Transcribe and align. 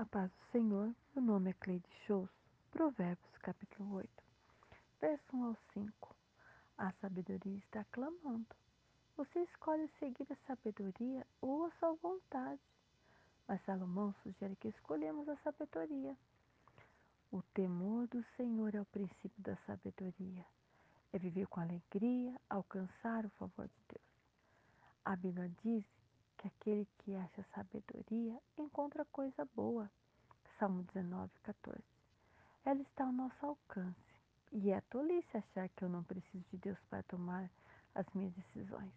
A 0.00 0.06
paz 0.06 0.30
do 0.30 0.50
Senhor, 0.50 0.94
meu 1.14 1.22
nome 1.22 1.50
é 1.50 1.52
Cleide 1.52 1.86
Shows, 2.06 2.30
Provérbios 2.70 3.36
capítulo 3.42 3.96
8, 3.96 4.08
verso 4.98 5.36
1 5.36 5.44
ao 5.44 5.56
5. 5.74 6.16
A 6.78 6.90
sabedoria 7.02 7.58
está 7.58 7.84
clamando. 7.92 8.46
Você 9.18 9.40
escolhe 9.40 9.90
seguir 9.98 10.26
a 10.32 10.46
sabedoria 10.46 11.26
ou 11.42 11.66
a 11.66 11.70
sua 11.72 11.92
vontade. 11.96 12.62
Mas 13.46 13.62
Salomão 13.66 14.14
sugere 14.22 14.56
que 14.56 14.68
escolhemos 14.68 15.28
a 15.28 15.36
sabedoria. 15.44 16.16
O 17.30 17.42
temor 17.52 18.06
do 18.08 18.24
Senhor 18.38 18.74
é 18.74 18.80
o 18.80 18.86
princípio 18.86 19.42
da 19.42 19.56
sabedoria. 19.66 20.46
É 21.12 21.18
viver 21.18 21.46
com 21.46 21.60
alegria, 21.60 22.40
alcançar 22.48 23.26
o 23.26 23.30
favor 23.38 23.68
de 23.68 23.82
Deus. 23.86 24.08
A 25.04 25.14
Bíblia 25.14 25.52
diz 25.62 25.84
que 26.40 26.48
aquele 26.48 26.88
que 26.98 27.14
acha 27.14 27.44
sabedoria 27.54 28.40
encontra 28.56 29.04
coisa 29.06 29.44
boa. 29.54 29.90
Salmo 30.58 30.82
19, 30.84 31.30
14. 31.42 31.82
Ela 32.64 32.80
está 32.80 33.04
ao 33.04 33.12
nosso 33.12 33.44
alcance. 33.44 34.10
E 34.50 34.70
é 34.70 34.80
tolice 34.88 35.36
achar 35.36 35.68
que 35.68 35.84
eu 35.84 35.88
não 35.90 36.02
preciso 36.02 36.42
de 36.50 36.56
Deus 36.56 36.78
para 36.88 37.02
tomar 37.02 37.50
as 37.94 38.06
minhas 38.14 38.32
decisões. 38.32 38.92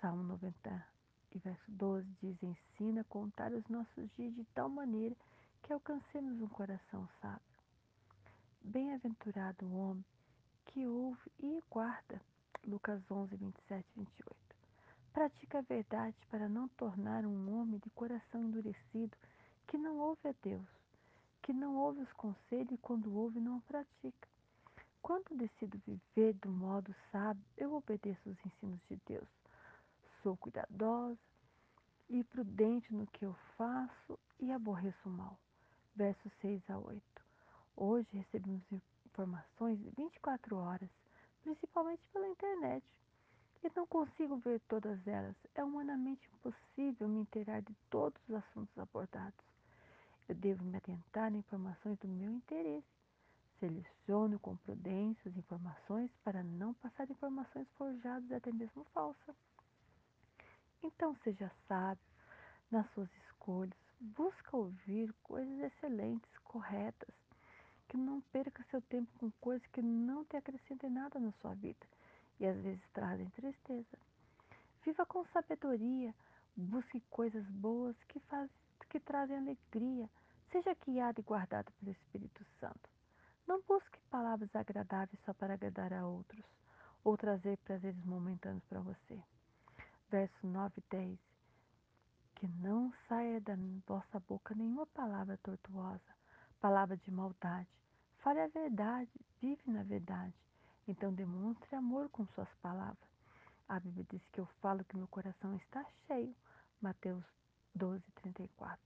Salmo 0.00 0.24
90 0.24 0.86
e 1.32 1.38
verso 1.38 1.70
12 1.70 2.04
diz: 2.20 2.42
Ensina 2.42 3.02
a 3.02 3.04
contar 3.04 3.52
os 3.52 3.66
nossos 3.68 4.10
dias 4.16 4.34
de 4.34 4.44
tal 4.46 4.68
maneira 4.68 5.14
que 5.62 5.72
alcancemos 5.72 6.40
um 6.40 6.48
coração 6.48 7.08
sábio. 7.22 7.58
Bem-aventurado 8.60 9.66
o 9.66 9.76
homem 9.76 10.04
que 10.66 10.84
ouve 10.84 11.30
e 11.38 11.62
guarda. 11.70 12.20
Lucas 12.66 13.00
11, 13.08 13.36
27 13.36 13.86
e 13.86 14.00
28. 14.00 14.53
Pratica 15.14 15.60
a 15.60 15.62
verdade 15.62 16.16
para 16.28 16.48
não 16.48 16.66
tornar 16.70 17.24
um 17.24 17.56
homem 17.56 17.78
de 17.78 17.88
coração 17.90 18.42
endurecido 18.42 19.16
que 19.64 19.78
não 19.78 19.96
ouve 19.98 20.26
a 20.26 20.34
Deus, 20.42 20.66
que 21.40 21.52
não 21.52 21.76
ouve 21.76 22.00
os 22.00 22.12
conselhos 22.14 22.72
e 22.72 22.78
quando 22.78 23.16
ouve 23.16 23.38
não 23.38 23.60
pratica. 23.60 24.28
Quando 25.00 25.36
decido 25.36 25.80
viver 25.86 26.32
do 26.42 26.50
modo 26.50 26.92
sábio, 27.12 27.44
eu 27.56 27.72
obedeço 27.74 28.28
os 28.28 28.36
ensinos 28.44 28.80
de 28.90 28.98
Deus. 29.06 29.28
Sou 30.20 30.36
cuidadosa 30.36 31.16
e 32.10 32.24
prudente 32.24 32.92
no 32.92 33.06
que 33.06 33.24
eu 33.24 33.36
faço 33.56 34.18
e 34.40 34.50
aborreço 34.50 35.08
o 35.08 35.12
mal. 35.12 35.38
Versos 35.94 36.32
6 36.40 36.60
a 36.70 36.76
8. 36.76 37.00
Hoje 37.76 38.08
recebemos 38.12 38.64
informações 39.06 39.78
24 39.96 40.56
horas, 40.56 40.90
principalmente 41.40 42.02
pela 42.08 42.26
internet 42.26 42.84
e 43.66 43.72
não 43.74 43.86
consigo 43.86 44.36
ver 44.36 44.60
todas 44.68 45.06
elas. 45.06 45.34
É 45.54 45.64
humanamente 45.64 46.28
impossível 46.34 47.08
me 47.08 47.20
inteirar 47.20 47.62
de 47.62 47.74
todos 47.88 48.20
os 48.28 48.34
assuntos 48.34 48.76
abordados. 48.78 49.44
Eu 50.28 50.34
devo 50.34 50.62
me 50.64 50.76
atentar 50.76 51.32
a 51.32 51.36
informações 51.36 51.98
do 51.98 52.08
meu 52.08 52.30
interesse. 52.30 52.86
Seleciono 53.58 54.38
com 54.38 54.56
prudência 54.56 55.30
as 55.30 55.36
informações 55.36 56.10
para 56.22 56.42
não 56.42 56.74
passar 56.74 57.10
informações 57.10 57.66
forjadas 57.78 58.28
e 58.30 58.34
até 58.34 58.52
mesmo 58.52 58.84
falsas. 58.92 59.34
Então 60.82 61.16
seja 61.24 61.50
sábio 61.66 62.04
nas 62.70 62.86
suas 62.90 63.08
escolhas. 63.26 63.78
Busca 63.98 64.56
ouvir 64.56 65.14
coisas 65.22 65.58
excelentes, 65.60 66.38
corretas. 66.44 67.14
Que 67.88 67.96
não 67.96 68.20
perca 68.32 68.64
seu 68.70 68.82
tempo 68.82 69.10
com 69.18 69.30
coisas 69.40 69.66
que 69.68 69.80
não 69.80 70.24
te 70.24 70.36
acrescentem 70.36 70.90
nada 70.90 71.18
na 71.18 71.32
sua 71.40 71.54
vida 71.54 71.86
e 72.40 72.46
às 72.46 72.56
vezes 72.60 72.82
trazem 72.92 73.28
tristeza. 73.30 73.98
Viva 74.84 75.06
com 75.06 75.24
sabedoria, 75.26 76.14
busque 76.56 77.00
coisas 77.10 77.44
boas 77.46 77.96
que, 78.04 78.20
faz, 78.20 78.50
que 78.90 79.00
trazem 79.00 79.36
alegria, 79.36 80.08
seja 80.50 80.76
guiado 80.84 81.20
e 81.20 81.24
guardado 81.24 81.72
pelo 81.72 81.92
Espírito 81.92 82.44
Santo. 82.60 82.90
Não 83.46 83.62
busque 83.62 83.98
palavras 84.10 84.54
agradáveis 84.54 85.20
só 85.24 85.34
para 85.34 85.54
agradar 85.54 85.92
a 85.92 86.06
outros 86.06 86.44
ou 87.02 87.16
trazer 87.16 87.58
prazeres 87.58 88.02
momentâneos 88.04 88.64
para 88.64 88.80
você. 88.80 89.22
Verso 90.10 90.46
9 90.46 90.72
e 90.78 90.84
10. 90.90 91.18
Que 92.36 92.48
não 92.48 92.92
saia 93.08 93.40
da 93.40 93.54
vossa 93.86 94.18
boca 94.20 94.54
nenhuma 94.54 94.86
palavra 94.86 95.38
tortuosa, 95.38 96.14
palavra 96.60 96.96
de 96.96 97.10
maldade. 97.10 97.68
Fale 98.18 98.40
a 98.40 98.48
verdade, 98.48 99.10
vive 99.40 99.70
na 99.70 99.82
verdade. 99.82 100.34
Então 100.86 101.12
demonstre 101.12 101.74
amor 101.74 102.08
com 102.10 102.26
suas 102.28 102.52
palavras. 102.56 103.08
A 103.68 103.80
Bíblia 103.80 104.04
diz 104.10 104.22
que 104.30 104.40
eu 104.40 104.46
falo 104.60 104.84
que 104.84 104.96
meu 104.96 105.08
coração 105.08 105.54
está 105.56 105.84
cheio. 106.06 106.34
Mateus 106.80 107.24
12, 107.74 108.02
34. 108.16 108.78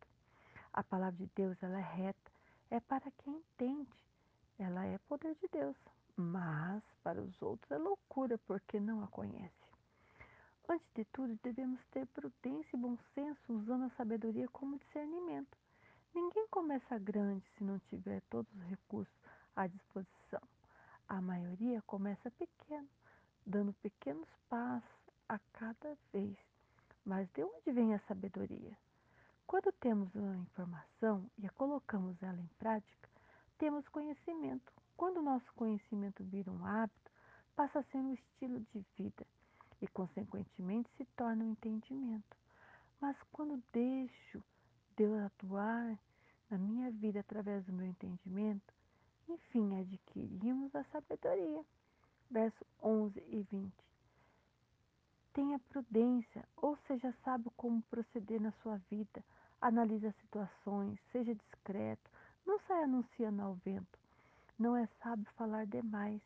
A 0.72 0.84
palavra 0.84 1.18
de 1.18 1.28
Deus 1.34 1.60
ela 1.62 1.78
é 1.78 1.82
reta, 1.82 2.30
é 2.70 2.78
para 2.78 3.10
quem 3.10 3.34
entende. 3.34 4.04
Ela 4.58 4.84
é 4.84 4.98
poder 5.08 5.34
de 5.36 5.48
Deus, 5.48 5.76
mas 6.16 6.82
para 7.02 7.20
os 7.20 7.42
outros 7.42 7.70
é 7.70 7.78
loucura 7.78 8.38
porque 8.38 8.78
não 8.78 9.02
a 9.02 9.08
conhece. 9.08 9.52
Antes 10.68 10.86
de 10.94 11.04
tudo, 11.06 11.38
devemos 11.42 11.80
ter 11.86 12.06
prudência 12.06 12.76
e 12.76 12.78
bom 12.78 12.96
senso 13.14 13.52
usando 13.52 13.86
a 13.86 13.90
sabedoria 13.96 14.46
como 14.48 14.78
discernimento. 14.78 15.56
Ninguém 16.14 16.46
começa 16.48 16.98
grande 16.98 17.44
se 17.56 17.64
não 17.64 17.78
tiver 17.90 18.20
todos 18.30 18.52
os 18.54 18.62
recursos 18.62 19.14
à 19.56 19.66
disposição. 19.66 20.42
A 21.08 21.22
maioria 21.22 21.80
começa 21.86 22.30
pequeno, 22.32 22.86
dando 23.46 23.72
pequenos 23.74 24.28
passos 24.48 24.90
a 25.26 25.38
cada 25.54 25.96
vez. 26.12 26.36
Mas 27.02 27.26
de 27.32 27.42
onde 27.42 27.72
vem 27.72 27.94
a 27.94 27.98
sabedoria? 28.00 28.76
Quando 29.46 29.72
temos 29.72 30.14
uma 30.14 30.36
informação 30.36 31.30
e 31.38 31.46
a 31.46 31.50
colocamos 31.50 32.22
ela 32.22 32.38
em 32.38 32.50
prática, 32.58 33.08
temos 33.56 33.88
conhecimento. 33.88 34.70
Quando 34.98 35.20
o 35.20 35.22
nosso 35.22 35.50
conhecimento 35.54 36.22
vira 36.24 36.52
um 36.52 36.62
hábito, 36.66 37.10
passa 37.56 37.78
a 37.78 37.84
ser 37.84 37.96
um 37.96 38.12
estilo 38.12 38.60
de 38.60 38.84
vida 38.98 39.26
e, 39.80 39.88
consequentemente, 39.88 40.90
se 40.98 41.06
torna 41.16 41.42
um 41.42 41.52
entendimento. 41.52 42.36
Mas 43.00 43.16
quando 43.32 43.62
deixo 43.72 44.44
Deus 44.94 45.18
atuar 45.22 45.98
na 46.50 46.58
minha 46.58 46.90
vida 46.90 47.20
através 47.20 47.64
do 47.64 47.72
meu 47.72 47.86
entendimento, 47.86 48.74
enfim, 49.28 49.80
adquirimos 49.80 50.74
a 50.74 50.84
sabedoria. 50.84 51.64
Verso 52.30 52.66
11 52.82 53.18
e 53.28 53.42
20. 53.42 53.72
Tenha 55.32 55.58
prudência, 55.58 56.46
ou 56.56 56.76
seja, 56.86 57.14
sabe 57.24 57.48
como 57.56 57.82
proceder 57.82 58.40
na 58.40 58.52
sua 58.62 58.76
vida. 58.90 59.24
Analise 59.60 60.06
as 60.06 60.16
situações, 60.16 60.98
seja 61.12 61.34
discreto, 61.34 62.10
não 62.46 62.58
saia 62.60 62.84
anunciando 62.84 63.42
ao 63.42 63.54
vento. 63.54 63.98
Não 64.58 64.76
é 64.76 64.86
sábio 65.02 65.26
falar 65.36 65.66
demais. 65.66 66.20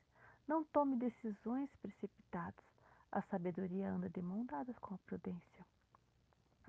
Não 0.47 0.65
tome 0.65 0.97
decisões 0.97 1.71
precipitadas. 1.81 2.65
A 3.11 3.23
sabedoria 3.23 3.91
anda 3.91 4.09
de 4.09 4.23
mão 4.23 4.45
dadas 4.47 4.79
com 4.79 4.95
a 4.95 4.99
prudência. 4.99 5.67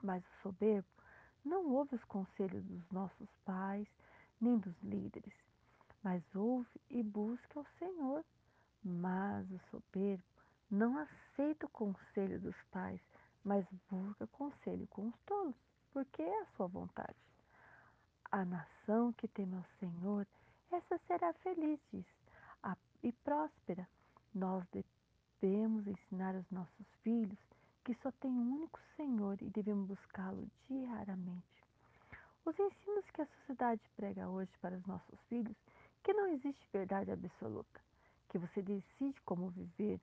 Mas 0.01 0.23
o 0.25 0.41
soberbo 0.41 0.88
não 1.45 1.72
ouve 1.72 1.95
os 1.95 2.03
conselhos 2.05 2.63
dos 2.66 2.91
nossos 2.91 3.29
pais, 3.45 3.88
nem 4.39 4.57
dos 4.57 4.75
líderes 4.83 5.42
mas 6.03 6.24
ouve 6.36 6.69
e 6.90 7.02
busca 7.02 7.59
o 7.59 7.66
Senhor. 7.80 8.24
Mas 8.84 9.50
o 9.50 9.59
soberbo 9.72 10.24
não 10.69 10.97
aceita 10.97 11.66
o 11.66 11.69
conselho 11.69 12.40
dos 12.40 12.56
pais, 12.72 13.02
mas 13.44 13.66
busca 13.90 14.28
conselho 14.28 14.86
com 14.88 15.08
os 15.08 15.18
tolos, 15.25 15.56
porque 15.91 16.22
é 16.22 16.41
a 16.41 16.46
sua 16.58 16.68
vontade. 16.68 17.16
A 18.31 18.44
nação 18.44 19.14
que 19.14 19.28
teme 19.28 19.56
ao 19.56 19.66
Senhor, 19.80 20.28
essa 20.72 20.97
será 21.08 21.31
feliz 21.34 21.80
diz, 21.91 22.06
e 23.03 23.12
próspera. 23.12 23.88
Nós 24.34 24.66
devemos 25.41 25.85
ensinar 25.85 26.35
aos 26.35 26.50
nossos 26.50 26.88
filhos 27.03 27.38
que 27.84 27.94
só 27.96 28.12
tem 28.14 28.31
um 28.31 28.53
único 28.56 28.80
Senhor 28.96 29.38
e 29.41 29.50
devemos 29.50 29.88
buscá-lo 29.88 30.50
diariamente. 30.68 31.44
Os 32.46 32.58
ensinos 32.58 33.06
que 33.12 33.22
a 33.22 33.28
sociedade 33.28 33.82
prega 33.96 34.28
hoje 34.29 34.52
para 34.59 34.78
os 34.78 34.85
nossos 34.85 35.20
filhos 35.28 35.56
que 36.03 36.14
não 36.14 36.28
existe 36.28 36.67
verdade 36.72 37.11
absoluta, 37.11 37.82
que 38.29 38.38
você 38.38 38.61
decide 38.61 39.20
como 39.22 39.50
viver 39.50 40.00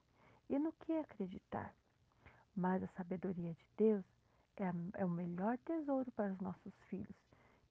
e 0.49 0.59
no 0.59 0.73
que 0.73 0.93
acreditar. 0.93 1.75
Mas 2.57 2.83
a 2.83 2.89
sabedoria 2.89 3.53
de 3.53 3.67
Deus 3.77 4.05
é, 4.57 5.01
é 5.01 5.05
o 5.05 5.11
melhor 5.11 5.59
tesouro 5.59 6.11
para 6.13 6.33
os 6.33 6.41
nossos 6.41 6.73
filhos. 6.89 7.17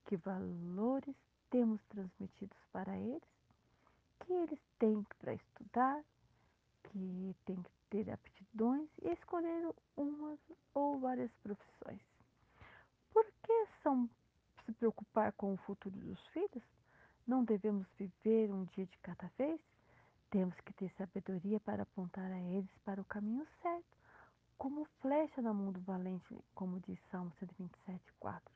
Que 0.06 0.16
valores 0.18 1.16
temos 1.50 1.81
transmitidos 1.90 2.58
para 2.72 2.98
eles? 2.98 3.30
Que 4.20 4.34
eles 4.34 4.60
têm 4.78 5.06
para 5.20 5.34
estudar, 5.34 6.04
que 6.84 7.36
têm 7.46 7.62
que 7.62 7.72
ter 7.90 8.10
aptidões 8.12 8.90
e 9.02 9.10
escolher 9.10 9.74
umas 9.98 10.40
ou 10.74 11.00
várias 11.00 11.32
profissões. 11.44 12.02
Por 13.12 13.25
que 13.44 13.68
são 13.82 14.10
se 14.66 14.72
preocupar 14.74 15.32
com 15.34 15.54
o 15.54 15.58
futuro 15.58 15.96
dos 15.98 16.20
filhos? 16.28 16.64
Não 17.27 17.44
devemos 17.44 17.88
viver 17.98 18.51
um 18.51 18.66
dia 18.66 18.86
de 18.86 18.98
cada 19.00 19.30
vez? 19.38 19.62
Temos 20.30 20.60
que 20.62 20.74
ter 20.74 20.92
sabedoria 20.92 21.60
para 21.60 21.83
apontar 21.83 22.31
a 22.31 22.39
eles 22.39 22.69
para 22.86 23.01
o 23.01 23.06
caminho 23.06 23.45
certo, 23.62 23.98
como 24.57 24.86
flecha 25.01 25.42
na 25.42 25.54
mão 25.54 25.71
do 25.71 25.80
valente, 25.81 26.38
como 26.54 26.80
diz 26.81 27.00
Salmo 27.10 27.31
127, 27.39 28.13
4. 28.19 28.54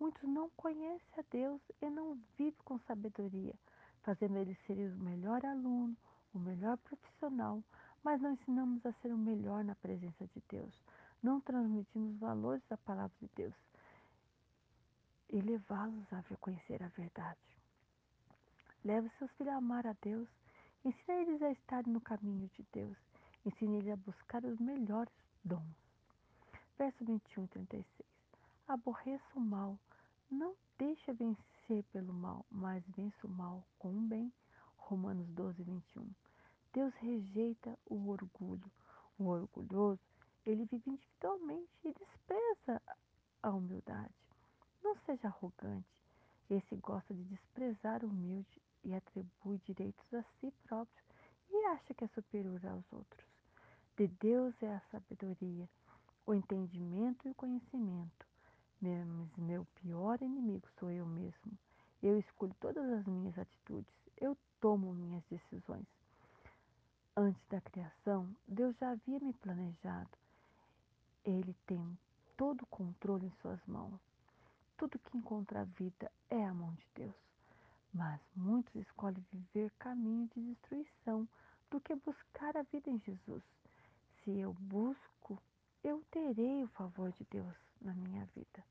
Muitos 0.00 0.22
não 0.28 0.48
conhecem 0.50 1.18
a 1.18 1.24
Deus 1.30 1.60
e 1.82 1.90
não 1.90 2.18
vivem 2.36 2.54
com 2.64 2.78
sabedoria, 2.80 3.54
fazendo 4.02 4.38
eles 4.38 4.58
serem 4.66 4.88
o 4.88 4.96
melhor 4.96 5.44
aluno, 5.44 5.96
o 6.32 6.38
melhor 6.38 6.76
profissional, 6.78 7.62
mas 8.02 8.20
não 8.20 8.32
ensinamos 8.32 8.84
a 8.86 8.92
ser 8.94 9.12
o 9.12 9.18
melhor 9.18 9.64
na 9.64 9.74
presença 9.74 10.26
de 10.28 10.42
Deus. 10.48 10.74
Não 11.22 11.40
transmitimos 11.40 12.14
os 12.14 12.18
valores 12.20 12.62
da 12.68 12.76
palavra 12.76 13.14
de 13.20 13.28
Deus 13.34 13.54
e 15.30 15.40
levá-los 15.40 16.12
a 16.12 16.22
conhecer 16.40 16.82
a 16.82 16.88
verdade. 16.88 17.57
Leve 18.88 19.10
seus 19.18 19.30
filhos 19.32 19.52
a 19.52 19.56
amar 19.58 19.86
a 19.86 19.94
Deus. 20.00 20.26
Ensina 20.82 21.18
eles 21.20 21.42
a 21.42 21.50
estarem 21.50 21.92
no 21.92 22.00
caminho 22.00 22.48
de 22.54 22.66
Deus. 22.72 22.96
Ensine 23.44 23.76
eles 23.76 23.92
a 23.92 23.96
buscar 23.96 24.42
os 24.46 24.58
melhores 24.58 25.12
dons. 25.44 25.76
Verso 26.78 27.04
21 27.04 27.44
e 27.44 27.48
36. 27.48 28.08
Aborreça 28.66 29.26
o 29.36 29.40
mal. 29.40 29.78
Não 30.30 30.54
deixa 30.78 31.12
vencer 31.12 31.84
pelo 31.92 32.14
mal, 32.14 32.46
mas 32.50 32.82
vence 32.96 33.26
o 33.26 33.28
mal 33.28 33.62
com 33.78 33.90
o 33.90 34.00
bem. 34.00 34.32
Romanos 34.78 35.28
12, 35.34 35.62
21. 35.64 36.10
Deus 36.72 36.94
rejeita 36.94 37.78
o 37.84 38.08
orgulho. 38.08 38.72
O 39.18 39.26
orgulhoso, 39.26 40.00
ele 40.46 40.64
vive 40.64 40.92
individualmente 40.92 41.68
e 41.84 41.92
despreza 41.92 42.80
a 43.42 43.50
humildade. 43.50 44.14
Não 44.82 44.96
seja 45.04 45.28
arrogante. 45.28 46.02
Esse 46.48 46.74
gosta 46.76 47.12
de 47.12 47.22
desprezar 47.24 48.02
o 48.02 48.08
humilde 48.08 48.58
e 48.84 48.94
atribui 48.94 49.58
direitos 49.64 50.14
a 50.14 50.22
si 50.40 50.52
próprio 50.64 51.04
e 51.50 51.64
acha 51.66 51.94
que 51.94 52.04
é 52.04 52.08
superior 52.08 52.64
aos 52.66 52.84
outros. 52.92 53.26
De 53.96 54.06
Deus 54.06 54.54
é 54.62 54.74
a 54.74 54.80
sabedoria, 54.92 55.68
o 56.26 56.34
entendimento 56.34 57.26
e 57.26 57.30
o 57.30 57.34
conhecimento. 57.34 58.26
Mas 58.80 59.36
meu 59.36 59.64
pior 59.82 60.22
inimigo 60.22 60.68
sou 60.78 60.90
eu 60.90 61.04
mesmo. 61.04 61.58
Eu 62.02 62.18
escolho 62.18 62.54
todas 62.60 62.88
as 62.92 63.06
minhas 63.06 63.36
atitudes, 63.36 63.92
eu 64.16 64.36
tomo 64.60 64.92
minhas 64.94 65.24
decisões. 65.24 65.86
Antes 67.16 67.42
da 67.48 67.60
criação, 67.60 68.32
Deus 68.46 68.76
já 68.76 68.90
havia 68.90 69.18
me 69.18 69.32
planejado. 69.32 70.10
Ele 71.24 71.54
tem 71.66 71.98
todo 72.36 72.62
o 72.62 72.66
controle 72.66 73.26
em 73.26 73.32
suas 73.42 73.58
mãos. 73.66 74.00
Tudo 74.76 74.98
que 75.00 75.18
encontra 75.18 75.64
vida 75.64 76.08
é 76.30 76.46
a 76.46 76.54
mão 76.54 76.72
de 76.74 76.86
Deus. 76.94 77.27
Mas 77.92 78.20
muitos 78.36 78.74
escolhem 78.74 79.24
viver 79.32 79.70
caminho 79.78 80.28
de 80.28 80.40
destruição 80.40 81.28
do 81.70 81.80
que 81.80 81.94
buscar 81.96 82.56
a 82.56 82.62
vida 82.62 82.90
em 82.90 82.98
Jesus. 83.00 83.42
Se 84.22 84.38
eu 84.38 84.52
busco, 84.52 85.40
eu 85.82 86.02
terei 86.10 86.62
o 86.62 86.68
favor 86.68 87.10
de 87.12 87.26
Deus 87.30 87.54
na 87.80 87.94
minha 87.94 88.24
vida. 88.34 88.64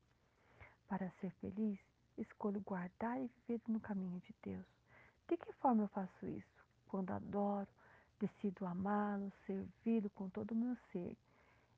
Para 0.88 1.10
ser 1.20 1.30
feliz, 1.40 1.78
escolho 2.16 2.60
guardar 2.60 3.20
e 3.20 3.30
viver 3.46 3.60
no 3.68 3.80
caminho 3.80 4.20
de 4.20 4.34
Deus. 4.42 4.66
De 5.28 5.36
que 5.36 5.52
forma 5.54 5.84
eu 5.84 5.88
faço 5.88 6.26
isso? 6.26 6.64
Quando 6.88 7.12
adoro, 7.12 7.68
decido 8.18 8.66
amá-lo, 8.66 9.32
servi-lo 9.46 10.10
com 10.10 10.28
todo 10.30 10.52
o 10.52 10.56
meu 10.56 10.76
ser 10.90 11.16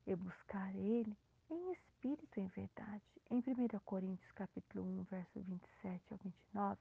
e 0.07 0.15
buscar 0.15 0.73
Ele 0.75 1.15
em 1.49 1.71
espírito 1.73 2.39
e 2.39 2.41
em 2.41 2.47
verdade. 2.47 3.03
Em 3.29 3.37
1 3.37 3.79
Coríntios 3.85 4.31
capítulo 4.31 4.85
1, 5.01 5.03
verso 5.03 5.39
27 5.41 6.13
ao 6.13 6.19
29, 6.19 6.79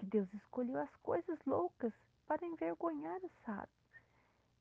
que 0.00 0.06
Deus 0.06 0.32
escolheu 0.32 0.80
as 0.80 0.96
coisas 1.02 1.38
loucas 1.44 1.92
para 2.26 2.46
envergonhar 2.46 3.22
os 3.22 3.32
sábios. 3.44 3.68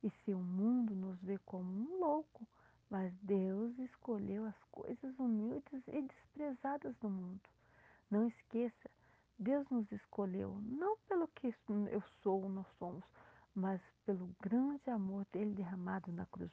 E 0.04 0.10
se 0.10 0.34
o 0.34 0.38
mundo 0.38 0.94
nos 0.94 1.18
vê 1.22 1.38
como 1.46 1.72
um 1.72 1.98
louco, 1.98 2.46
mas 2.90 3.14
Deus 3.22 3.80
escolheu 3.80 4.44
as 4.46 4.64
coisas 4.70 5.18
humildes 5.18 5.82
e 5.88 6.02
desprezadas 6.02 6.94
do 6.98 7.10
mundo. 7.10 7.40
Não 8.12 8.28
esqueça, 8.28 8.92
Deus 9.38 9.66
nos 9.70 9.90
escolheu 9.94 10.60
não 10.62 10.98
pelo 11.08 11.26
que 11.30 11.56
eu 11.90 12.02
sou 12.22 12.44
ou 12.44 12.50
nós 12.50 12.68
somos, 12.78 13.06
mas 13.56 13.82
pelo 14.06 14.36
grande 14.42 14.90
amor 14.90 15.26
dele 15.32 15.56
derramado 15.56 16.12
na 16.12 16.26
cruz 16.26 16.52